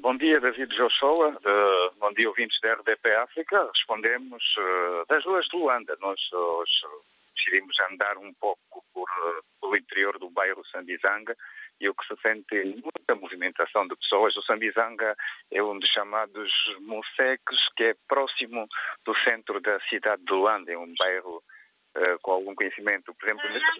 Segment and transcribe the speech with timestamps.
[0.00, 1.28] bom dia, David Joshua.
[1.28, 3.70] Uh, bom dia, ouvintes da RDP África.
[3.74, 5.96] Respondemos uh, das ruas de Luanda.
[6.00, 6.72] Nós hoje
[7.36, 9.08] decidimos andar um pouco por,
[9.60, 11.36] pelo interior do bairro Sambizanga
[11.80, 14.36] e o que se sente muita movimentação de pessoas.
[14.36, 15.14] O Sambizanga
[15.50, 18.66] é um dos chamados Moseques, que é próximo
[19.04, 20.72] do centro da cidade de Luanda.
[20.72, 21.42] É um bairro
[21.96, 23.14] uh, com algum conhecimento.
[23.14, 23.72] Por exemplo, nesta,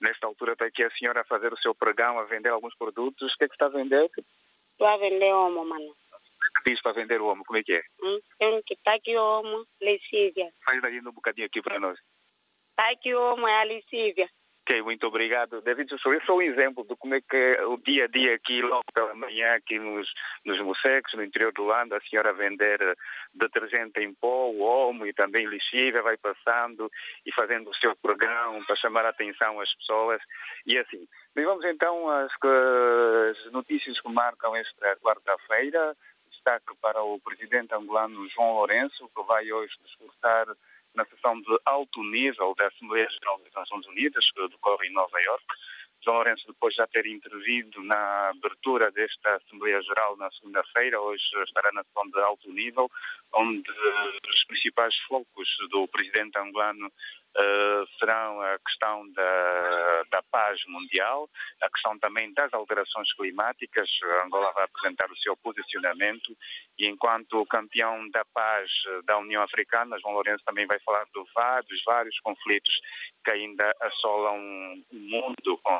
[0.00, 3.32] nesta, altura está aqui a senhora a fazer o seu pregão, a vender alguns produtos.
[3.32, 4.10] O que é que está a vender?
[4.74, 5.94] Estou a vender homo, mano.
[6.64, 7.44] que diz para vender o homo?
[7.44, 7.82] Como é que é?
[8.02, 10.48] Hum, tem que estar aqui homo, lexívia.
[10.66, 11.96] Faz daí um bocadinho aqui para nós.
[12.70, 14.28] Está aqui homo, é a lexívia.
[14.66, 15.60] Ok, muito obrigado.
[15.60, 18.34] David, eu sou, eu sou um exemplo de como é que o dia a dia
[18.34, 20.08] aqui, logo pela manhã, aqui nos,
[20.42, 22.78] nos no interior do Lando, a senhora vender
[23.34, 26.90] detergente em pó, o homo e também lixívia, vai passando
[27.26, 30.22] e fazendo o seu programa para chamar a atenção às pessoas.
[30.66, 35.94] E assim, bem, vamos então às, às notícias que marcam esta quarta-feira.
[36.30, 40.46] Destaque para o presidente angolano João Lourenço, que vai hoje discursar
[40.94, 45.20] na sessão de alto nível da Assembleia Geral das Nações Unidas, que decorre em Nova
[45.20, 45.54] Iorque.
[46.04, 51.24] João Lourenço, depois de já ter intervido na abertura desta Assembleia Geral na segunda-feira, hoje
[51.46, 52.90] estará na sessão de alto nível,
[53.34, 53.70] onde
[54.28, 59.53] os principais focos do presidente angolano uh, serão a questão da,
[60.68, 61.28] mundial,
[61.62, 63.88] a questão também das alterações climáticas.
[64.20, 66.36] A Angola vai apresentar o seu posicionamento
[66.78, 68.70] e, enquanto campeão da paz
[69.04, 72.72] da União Africana, João Lourenço também vai falar de vários, vários conflitos
[73.24, 74.38] que ainda assolam
[74.92, 75.73] o mundo, com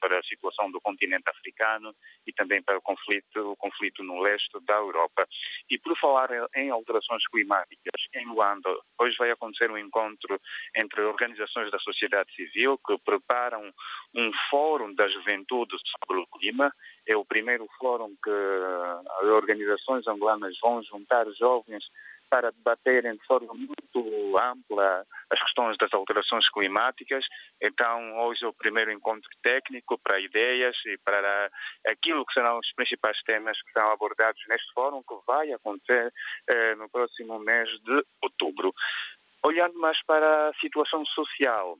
[0.00, 1.94] para a situação do continente africano
[2.26, 5.26] e também para o conflito, o conflito no leste da Europa.
[5.68, 10.40] E por falar em alterações climáticas, em Luanda, hoje vai acontecer um encontro
[10.76, 13.72] entre organizações da sociedade civil que preparam
[14.14, 16.72] um fórum da juventude sobre o clima.
[17.06, 21.84] É o primeiro fórum que as organizações angolanas vão juntar jovens
[22.30, 27.24] para debaterem de forma muito ampla as questões das alterações climáticas.
[27.60, 31.50] Então, hoje é o primeiro encontro técnico para ideias e para
[31.88, 36.12] aquilo que serão os principais temas que serão abordados neste fórum, que vai acontecer
[36.48, 38.72] eh, no próximo mês de outubro.
[39.42, 41.76] Olhando mais para a situação social,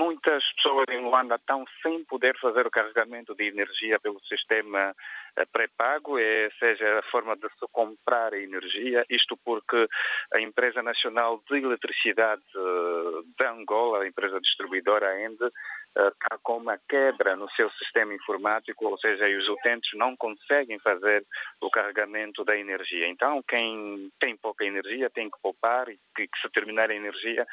[0.00, 4.96] muitas pessoas em Luanda estão sem poder fazer o carregamento de energia pelo sistema
[5.36, 9.86] eh, pré-pago, é, seja a forma de se comprar energia, isto porque
[10.34, 15.52] a Empresa Nacional de Eletricidade eh, de Angola, a empresa distribuidora ainda,
[15.96, 20.78] eh, está com uma quebra no seu sistema informático, ou seja, os utentes não conseguem
[20.78, 21.22] fazer
[21.60, 23.06] o carregamento da energia.
[23.06, 27.46] Então, quem tem pouca energia tem que poupar e que se terminar a energia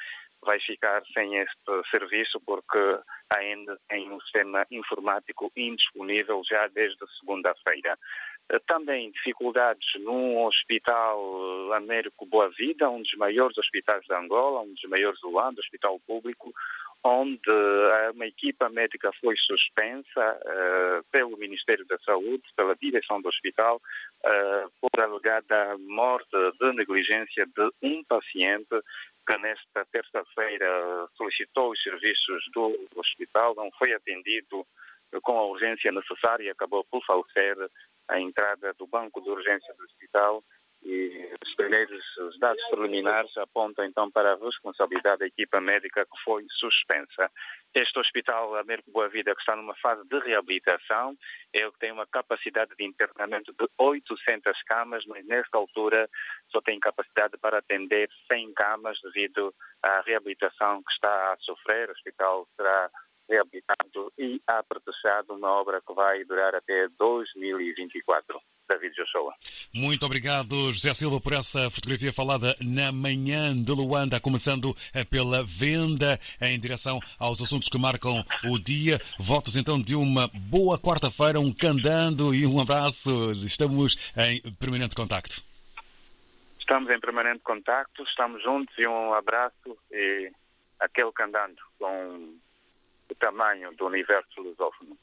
[0.48, 2.80] vai ficar sem este serviço porque
[3.36, 8.00] ainda tem um sistema informático indisponível já desde segunda-feira.
[8.50, 14.74] Eh, também dificuldades num hospital Américo Boa Vida, um dos maiores hospitais de Angola, um
[14.74, 16.54] dos maiores do Luanda, hospital público,
[17.04, 17.52] onde
[18.14, 23.82] uma equipa médica foi suspensa uh, pelo Ministério da Saúde, pela direção do hospital,
[24.26, 28.76] uh, por alegada morte de negligência de um paciente
[29.28, 34.66] que nesta terça-feira solicitou os serviços do hospital, não foi atendido
[35.22, 37.58] com a urgência necessária e acabou por falecer
[38.08, 40.42] a entrada do banco de urgência do hospital
[40.88, 46.24] e os primeiros os dados preliminares apontam então para a responsabilidade da equipa médica que
[46.24, 47.30] foi suspensa.
[47.76, 51.14] Este hospital Américo Boa Vida, que está numa fase de reabilitação,
[51.54, 56.10] é o que tem uma capacidade de internamento de 800 camas, mas nesta altura
[56.50, 59.54] só tem capacidade para atender 100 camas devido
[59.84, 61.90] à reabilitação que está a sofrer.
[61.90, 62.90] O hospital será
[63.30, 68.42] reabilitado e aperfeiçoado uma obra que vai durar até 2024.
[68.68, 69.34] David Joshua.
[69.74, 75.44] Muito obrigado, José Silva, por essa fotografia falada na manhã de Luanda, começando eh, pela
[75.44, 79.00] venda em direção aos assuntos que marcam o dia.
[79.20, 83.32] Votos então de uma boa quarta-feira, um candando e um abraço.
[83.46, 85.42] Estamos em permanente contacto.
[86.60, 90.30] Estamos em permanente contacto, estamos juntos e um abraço e
[90.80, 92.38] aquele candando com
[93.10, 94.96] o tamanho do universo lusófono.